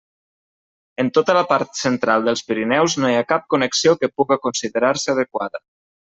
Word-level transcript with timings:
En 1.03 1.11
tota 1.17 1.35
la 1.37 1.43
part 1.51 1.77
central 1.81 2.25
dels 2.29 2.41
Pirineus 2.47 2.97
no 3.03 3.13
hi 3.13 3.19
ha 3.19 3.23
cap 3.33 3.47
connexió 3.55 3.95
que 4.01 4.11
puga 4.17 4.41
considerar-se 4.49 5.15
adequada. 5.17 5.65